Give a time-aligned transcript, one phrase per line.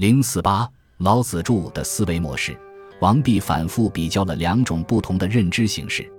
[0.00, 2.58] 零四八，老子著的思维模式。
[3.02, 6.10] 王弼反复比较了两种不同的认知形式，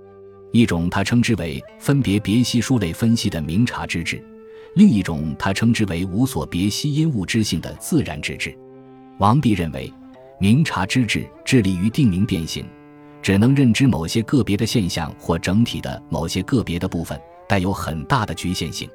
[0.52, 4.24] 一种他称之为分别别析书类分析的明察之智，
[4.76, 8.56] 另一种他称之为无所别析因物之性的自然之智。
[9.18, 9.92] 王弼认为，
[10.38, 12.64] 明察之智致力于定名变形，
[13.20, 18.88] 只能认知某些个别的现象或整体的某些个别的部分，带有很大的局限性。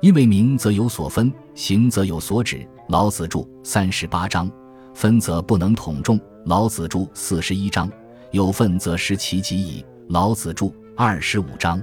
[0.00, 2.66] 因为明则有所分，行则有所指。
[2.88, 4.50] 老子著三十八章，
[4.94, 6.18] 分则不能统众。
[6.46, 7.90] 老子著四十一章，
[8.30, 9.84] 有分则失其极矣。
[10.08, 11.82] 老子著二十五章，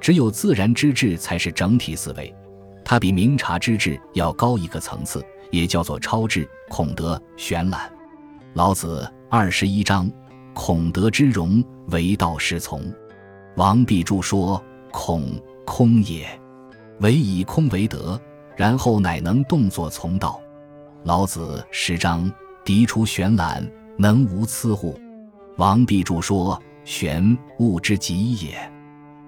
[0.00, 2.34] 只有自然之智才是整体思维，
[2.84, 6.48] 它比明察之智要高一个层次，也叫做超智。
[6.68, 7.92] 孔德玄览。
[8.54, 10.10] 老子二十一章，
[10.54, 12.82] 孔德之容，为道是从。
[13.56, 14.60] 王弼注说：
[14.90, 16.26] 孔空也，
[17.02, 18.20] 唯以空为德，
[18.56, 20.40] 然后乃能动作从道。
[21.02, 22.32] 老子十章，
[22.64, 23.68] 涤除玄览。
[23.98, 24.98] 能无疵乎？
[25.58, 28.56] 王弼注说：“玄物之极也，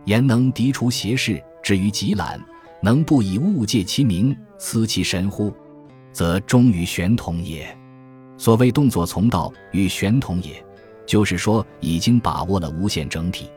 [0.06, 2.40] 言能涤除邪事，至于极览，
[2.80, 5.52] 能不以物借其名，思其神乎？
[6.12, 7.76] 则终于玄同也。
[8.38, 10.64] 所谓动作从道与玄同也，
[11.06, 13.50] 就是说已经把握了无限整体。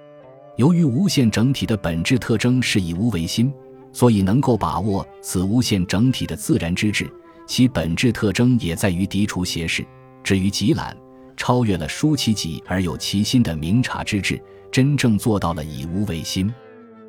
[0.57, 3.51] 由于无限整体的本质特征是以无为心，
[3.97, 7.09] 所以能够把握此无限整体的自然之智，
[7.47, 9.83] 其本质特征也在于涤除邪事。”
[10.23, 10.95] 至于极懒，
[11.35, 14.39] 超越了疏其己而有其心的明察之智，
[14.71, 16.53] 真正做到了以无为心。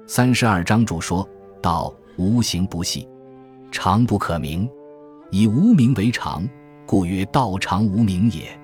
[0.06, 1.28] 三十二章主说
[1.60, 3.06] 道：“无形不细，
[3.70, 4.66] 常不可名，
[5.30, 6.48] 以无名为常，
[6.86, 8.58] 故曰道常无名也。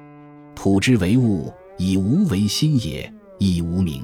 [0.54, 4.02] 朴之为物，以无为心也，亦无名。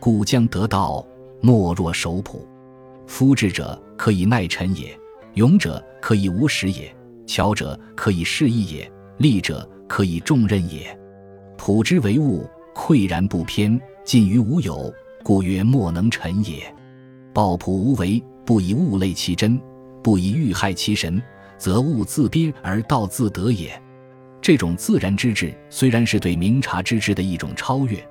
[0.00, 1.04] 故将得道，
[1.42, 2.48] 莫若守朴。
[3.12, 4.98] 夫智者可以耐臣也，
[5.34, 6.90] 勇者可以无实也，
[7.26, 10.98] 巧者可以示意也，利者。”可以重任也，
[11.58, 14.90] 朴之为物，溃然不偏，近于无有，
[15.22, 16.74] 故曰莫能臣也。
[17.34, 19.60] 抱朴无为，不以物类其真，
[20.02, 21.22] 不以欲害其神，
[21.58, 23.78] 则物自憋而道自得也。
[24.40, 28.02] 这种自然之智，虽然是对明察之智的一种超越，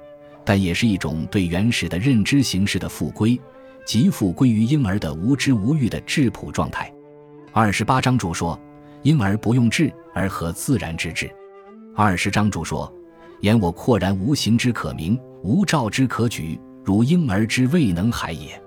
[0.46, 3.42] 但也是一种对原始的认知形式的复归，
[3.86, 6.92] 即复归于婴儿的无知无欲的质朴状态。
[7.52, 8.60] 二十八章主说，
[9.02, 11.30] 婴儿不用智而合自然之智。
[11.96, 12.92] 二十章主说
[13.42, 18.62] ：“言我阔然无形之可名，无照之可举，如婴儿之未能孩也。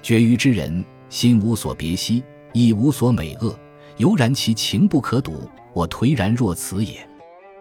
[0.00, 2.22] 绝于之人，心无所别兮，
[2.52, 3.54] 亦无所美恶，
[3.98, 5.48] 犹然其情不可睹。
[5.74, 7.06] 我颓然若此也。”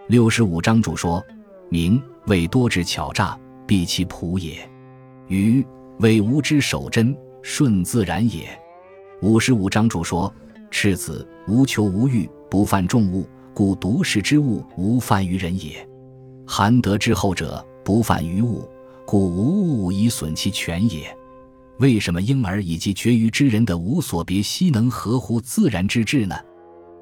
[0.07, 1.23] 六十五章主说
[1.69, 4.55] ：“名为多之巧诈，必其朴也；
[5.27, 5.65] 愚
[6.01, 8.49] 为无知守真，顺自然也。”
[9.21, 10.33] 五十五章注说
[10.69, 15.85] ：“赤子无求无欲，不犯众物。”故独视之物无犯于人也，
[16.47, 18.65] 含德之后者不犯于物，
[19.05, 21.05] 故无物以损其权也。
[21.79, 26.35] 为什么婴儿以及绝于之人的无所别悉能合乎自然之志呢？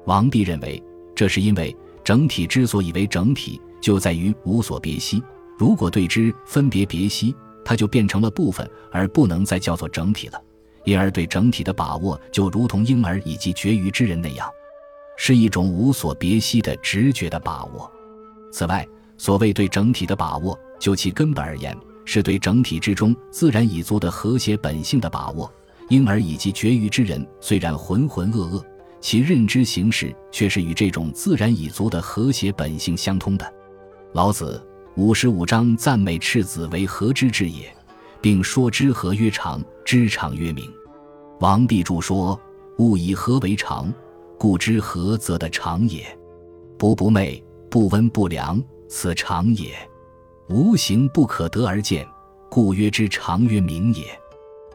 [0.06, 0.82] 王弼认为，
[1.14, 5.22] 这是因为整体之所以为整体，就在于无所别悉。
[5.56, 7.32] 如果对之分别别息，
[7.70, 10.42] 它就变成了部分，而不能再叫做整体了。
[10.82, 14.50] 因而对整体的把握，就如同婴儿以及绝育之人那样。
[15.16, 17.88] 是一种无所别析的直觉的把握。
[18.50, 18.84] 此外，
[19.16, 25.48] 所谓对整体的把握，就其根本而言，是对整体之中自然已足的和谐本性的把握。
[25.90, 28.60] 婴儿以及绝育之人虽然浑浑噩噩，
[29.00, 33.54] 其认知形式却是与这种自然已足的和谐本性相通的。
[34.12, 34.60] 老子
[35.00, 37.74] 五十五章赞美赤子为和之至也，
[38.20, 40.70] 并说之和曰常，知常曰明。
[41.38, 42.38] 王弼注说：
[42.76, 43.90] 物以和为常。
[44.38, 46.04] 故知和则的常也，
[46.76, 49.72] 不不昧，不温不凉，此常也。
[50.50, 52.06] 无形不可得而见，
[52.50, 54.04] 故曰之常曰明也。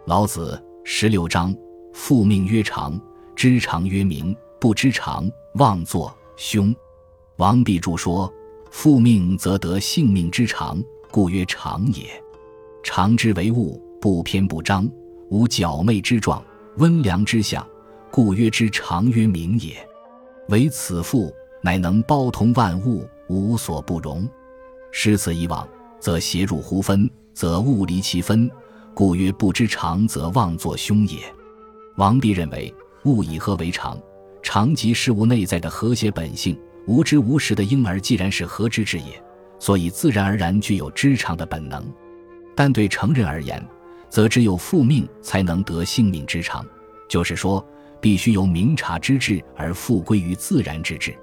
[0.06, 1.56] 老子十六章：
[1.94, 3.00] 复命曰常，
[3.36, 6.76] 知常曰明，不知常，妄作凶。
[7.38, 8.34] 王弼注说：
[8.78, 12.04] 复命则得性命之常，故曰常也。
[12.84, 14.88] 常之为物，不偏不张，
[15.30, 16.44] 无矫媚之状，
[16.76, 17.66] 温良之象。
[18.12, 19.76] 故曰之常曰明也，
[20.50, 21.34] 唯此父
[21.64, 24.28] 乃能包通万物，无所不容。
[24.92, 25.66] 失此以往，
[25.98, 28.52] 则邪入乎分，则物离其分。
[28.94, 31.20] 故曰不知常，则妄作凶也。
[31.96, 32.72] 王弼认为，
[33.06, 33.98] 物以和为常，
[34.44, 36.60] 常即事物内在的和谐本性。
[36.88, 39.22] 无知无识的婴儿既然是合知之也，
[39.60, 41.86] 所以自然而然具有知常的本能。
[42.56, 43.64] 但对成人而言，
[44.10, 46.66] 则只有复命才能得性命之常，
[47.08, 47.66] 就是说。
[48.02, 51.16] 必须由明察之智而复归于自然之智，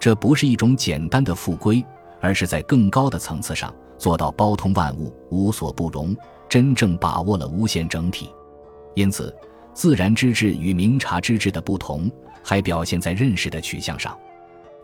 [0.00, 1.84] 这不是一种简单的复归，
[2.18, 6.16] 而是在更高的层次上做到包通万物，无所不容，
[6.48, 8.30] 真正把握了无限整体。
[8.94, 9.36] 因此，
[9.74, 12.10] 自然之治与明察之治的不同，
[12.42, 14.16] 还表现在认识的取向上。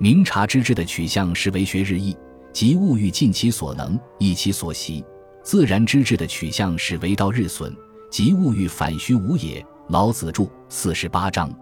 [0.03, 2.17] 明察之治的取向是为学日益，
[2.55, 5.05] 即物欲尽其所能，益其所习；
[5.43, 7.71] 自然之治的取向是为道日损，
[8.11, 9.63] 即物欲反虚无也。
[9.89, 11.53] 老子著四十八章，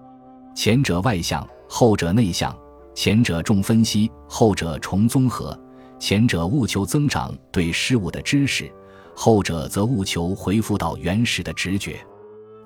[0.54, 2.52] 前者外向，后者内向；
[2.94, 5.52] 前者重分析，后者重综合；
[5.98, 8.70] 前者务求增长对事物的知识，
[9.16, 11.98] 后者则务求回复到原始的直觉。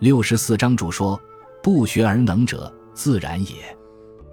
[0.01, 1.19] 六十四章主说
[1.63, 3.55] ：“不学而能者，自然也。”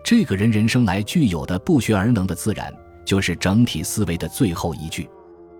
[0.09, 2.73] 这个人人生来具有的不学而能的自然，
[3.05, 5.07] 就是整体思维的最后一句。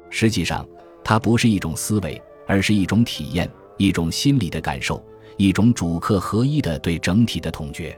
[0.10, 0.68] 实际上，
[1.04, 3.48] 它不是一种思维，而是一种体验，
[3.78, 5.06] 一种心理的感受，
[5.38, 7.96] 一种主客合一的对整体的统觉。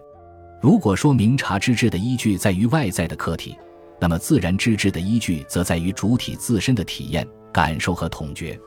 [0.62, 3.57] 如果说明察之治的依据在于外在的客体，
[3.98, 8.59] 那么自然之治的依据则在于主体自身的体验、感受和统觉。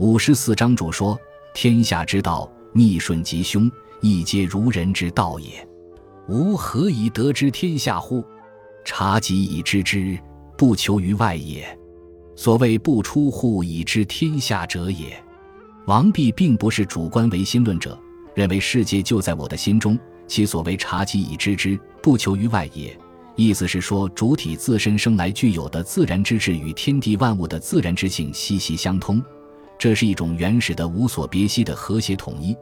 [0.00, 1.16] 五十四章主说
[1.54, 5.64] ：“天下之道。”逆顺吉凶，亦皆如人之道也。
[6.28, 8.24] 吾何以得知天下乎？
[8.84, 10.18] 察己以知之，
[10.56, 11.66] 不求于外也。
[12.36, 15.22] 所谓不出户以知天下者也。
[15.86, 17.98] 王弼并不是主观唯心论者，
[18.34, 19.98] 认为世界就在我的心中。
[20.26, 22.96] 其所谓察己以知之，不求于外也，
[23.34, 29.20] 意思是说主体自身生来具有的自然之智与天地万物的自然之性息息相通。
[29.76, 32.56] 这是一种原始的无所别析的和谐统一，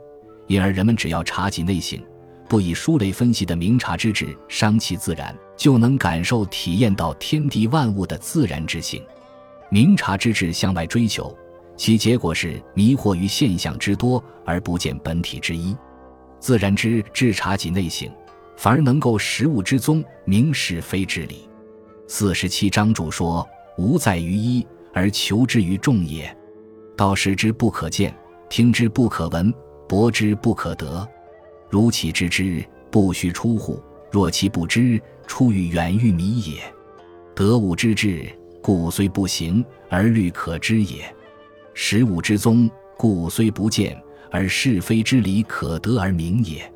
[0.46, 2.00] 因而人们只要察己内省，
[2.49, 9.03] 不以书类分析的明察之智伤其自然，就能感受体验到天地万物的自然之性。
[9.71, 11.37] 明察之智向外追求，
[11.77, 15.77] 其结果是迷惑于现象之多而不见本体之一；
[16.41, 18.11] 自然之智察己内省，
[18.56, 21.49] 反而能够识物之宗，明是非之理。
[22.06, 23.47] 四十七章主说
[23.77, 26.35] ：“无在于一，而求之于众也。”
[26.97, 28.12] 道视之不可见，
[28.49, 29.53] 听之不可闻，
[29.87, 31.06] 博之不可得。
[31.70, 36.61] 如其知之，不须出户；若其不知，出于远欲迷也。
[37.35, 38.26] 得物之志，
[38.62, 41.05] 故虽不行，而虑可知也；
[41.75, 43.97] 识物之宗，故虽不见，
[44.31, 46.70] 而是非之理可得而明也。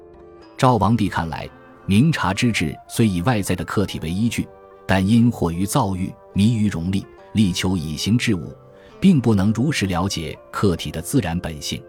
[0.56, 1.48] 赵王帝看来，
[1.86, 4.46] 明察之志虽以外在的客体为依据，
[4.86, 7.04] 但因惑于造欲，迷于荣利，
[7.34, 8.52] 力求以形治物。
[9.00, 11.82] 并不能如实了解客体的自然本性，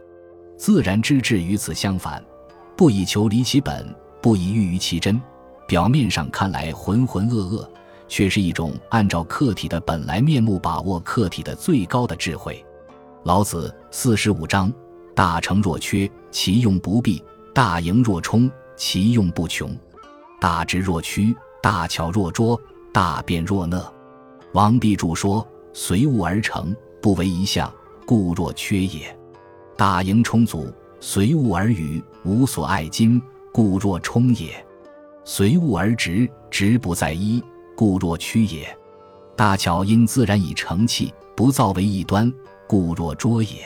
[0.58, 2.20] 自然之志与此相反，
[2.76, 3.88] 不以求离其本，
[4.22, 5.22] 不以欲于其真。
[5.68, 7.68] 表面上看来浑浑噩噩，
[8.08, 12.64] 却是一种按照客体的本来面目把握客体的最高的智慧。
[13.24, 14.72] 老子四十五章：
[15.16, 17.24] 大成若缺，其用不弊；
[17.54, 19.70] 大盈若冲，其用不穷；
[20.40, 22.60] 大直若屈，大巧若拙，
[22.92, 23.92] 大辩若讷。
[24.54, 26.76] 王弼注说：随物而成。
[27.02, 27.70] 不为一象，
[28.06, 29.14] 故若缺也；
[29.76, 33.22] 大盈充足，随物而语，无所爱矜，
[33.52, 34.50] 故若冲也；
[35.24, 37.44] 随物而直，直不在一，
[37.76, 38.66] 故若屈也；
[39.36, 42.32] 大巧因自然以成器，不造为一端，
[42.68, 43.60] 故若拙也；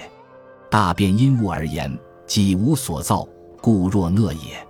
[0.69, 1.95] 大辩因物而言，
[2.25, 3.27] 己无所造，
[3.61, 4.67] 故若讷也。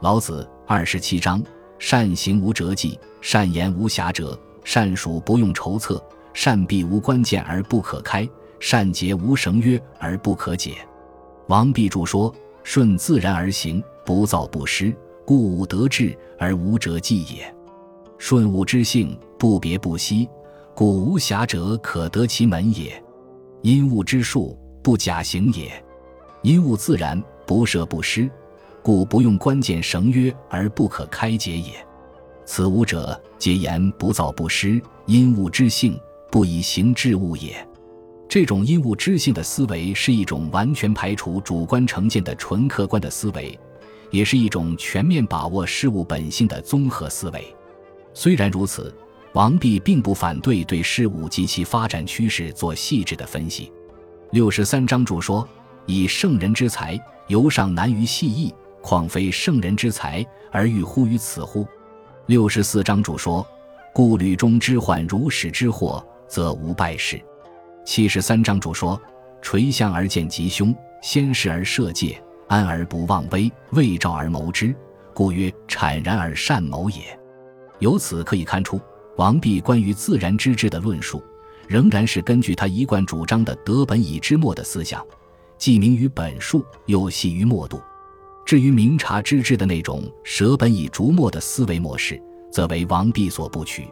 [0.00, 1.42] 老子二十七章：
[1.78, 6.02] 善行无辙迹，善言无瑕谪，善数不用筹策。
[6.32, 8.26] 善闭无关键而不可开，
[8.60, 10.76] 善结无绳约而不可解。
[11.48, 17.54] 王弼注说：“顺自然而行，不造不失，故无得志而无辙迹也。
[18.18, 20.28] 顺物之性，不别不息，
[20.74, 23.02] 故无瑕者可得其门也。
[23.62, 25.70] 因物之术，不假行也。
[26.42, 28.30] 因物自然，不设不失，
[28.82, 31.74] 故不用关键绳约而不可开解也。
[32.44, 35.98] 此五者，皆言不造不失，因物之性。”
[36.30, 37.66] 不以形治物也，
[38.30, 43.58] 这种因物知性的思维是一种完全排除主观成见的纯客观的思维，
[44.12, 47.44] 也是一种全面把握事物本性的综合思维。
[48.14, 48.94] 虽然如此，
[49.32, 53.72] 王弼并不反对对事物及其发展趋势做细致的分析。
[54.30, 55.46] 六十三章主说
[55.84, 56.96] ：“以圣人之才，
[57.26, 61.66] 由上难于细意，况非圣人之才而欲乎于此乎？”
[62.26, 63.44] 六十四章主说
[63.92, 67.20] ：“故履中之患，如始之祸。”则无败事。
[67.84, 69.00] 七十三章主说
[69.42, 74.74] ：“垂象而见吉凶，先视而设戒，安而不忘危，未兆而谋之，
[75.14, 77.18] 故曰产然而善谋也。”
[77.80, 78.80] 由此可以看出，
[79.16, 81.22] 王弼关于自然之治的论述，
[81.66, 85.04] 仍然是根据他一贯主张的“得本以知末”的思想，
[85.56, 87.80] 既明于本数，又细于末度。
[88.44, 92.20] 至于明察之治的那种“舍本以逐末”的思维模式，
[92.52, 93.88] 则为王弼所不取。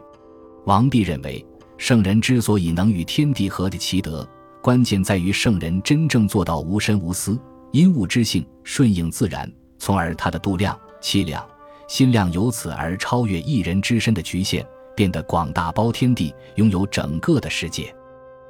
[0.65, 1.43] 王弼认为，
[1.79, 4.27] 圣人之所以能与天地合的其德，
[4.61, 7.39] 关键在于圣人真正做到无身无私、
[7.71, 11.43] 因物之性顺应自然，从而他的度量、气量、
[11.87, 17.95] 心量由此而超越一人之身的局限，变得广大包天地，拥有整个的世界。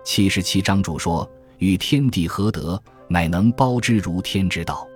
[0.03, 4.87] 七十七章主说：“与天地合德，乃能包之如天之道；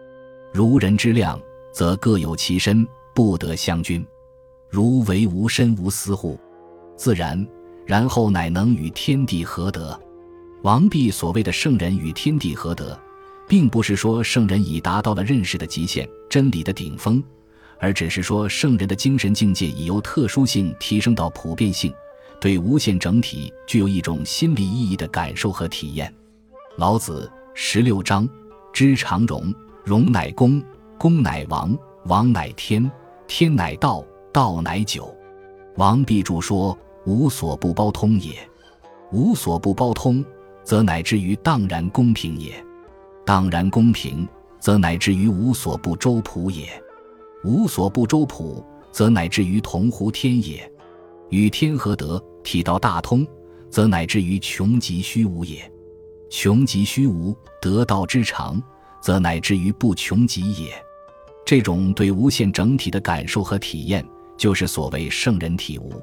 [0.52, 1.40] 如人之量，
[1.72, 4.04] 则各有其身，不得相均。
[4.72, 6.36] 如为无身无私乎？
[6.98, 7.48] 自然，
[7.86, 10.00] 然后乃能与天地合德。”
[10.63, 12.98] 王弼所谓的圣人与天地合德，
[13.50, 17.22] 并不是说圣人已达到了认识的极限、真理的顶峰，
[17.80, 21.94] 而只是说圣人的精神境界已由特殊性提升到普遍性，
[22.40, 26.13] 对无限整体具有一种心理意义的感受和体验。
[26.78, 28.25] 老子十六章：
[28.72, 30.63] 知常容，容乃公，
[30.98, 32.90] 公乃王，王乃天，
[33.28, 35.13] 天乃道，道乃久。
[35.75, 38.36] 王弼注说：“无所不包通也，
[39.12, 40.24] 无所不包通。”
[40.63, 42.53] 则乃至于荡然公平也，
[43.25, 44.25] 荡然公平，
[44.62, 46.65] 则乃至于无所不周朴也；
[47.43, 50.72] 无所不周朴，则乃至于同乎天也。
[51.29, 53.27] 与天合德，体道大通，
[53.69, 55.69] 则乃至于穷极虚无也；
[56.29, 58.63] 穷极虚无，得道之长，
[59.01, 60.72] 则乃至于不穷极也。
[61.45, 64.07] 这种对无限整体的感受和体验，
[64.38, 66.01] 就是所谓圣人体悟。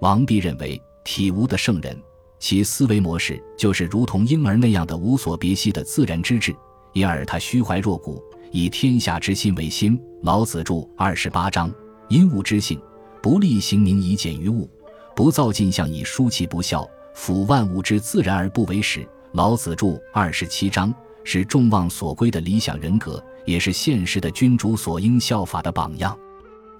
[0.00, 1.96] 王弼认为，体无的圣人。
[2.38, 6.54] 其思维模式就是如同婴儿那样的无所别系的自然之志，
[6.92, 10.00] 因而他虚怀若谷，以天下之心为心。
[10.22, 11.72] 老子著二十八章：
[12.08, 12.80] 因物之性，
[13.20, 14.70] 不立行名以简于物，
[15.16, 19.04] 不造镜像以书其不肖，辅万物之自然而不为始。
[19.32, 26.16] 老子著二十七章是众望所归的理想人格，也是现实的君主所应效法的榜样。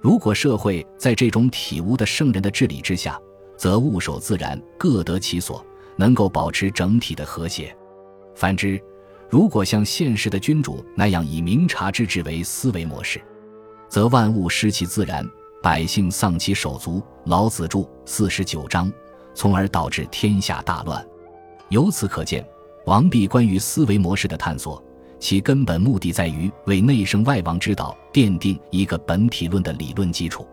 [0.01, 3.19] 如果社会在这种体悟的圣人的治理之下，
[3.57, 5.65] 则物守自然，各得其所，
[5.97, 7.75] 能够保持整体的和谐。
[8.33, 8.81] 反之，
[9.29, 13.21] 如果像现实的君主那样以明察之治为思维模式，
[13.89, 15.29] 则万物失其自然，
[15.61, 17.03] 百姓丧其手足。
[17.25, 18.91] 老子著四十九章，
[19.33, 21.05] 从而导致天下大乱。
[21.67, 22.47] 由此可见，
[22.85, 24.81] 王弼关于思维模式的探索，
[25.19, 30.47] 其根本目的在于为内圣外王之道奠定一个本体论的理论基础。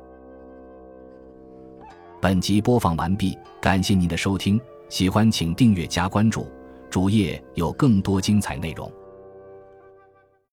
[2.21, 6.47] 本集播放完毕，感谢您的收听，喜欢请订阅加关注，
[6.91, 8.91] 主页有更多精彩内容。